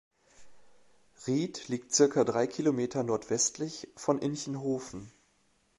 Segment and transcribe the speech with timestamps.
[1.27, 5.11] Ried liegt circa drei Kilometer nordwestlich von Inchenhofen.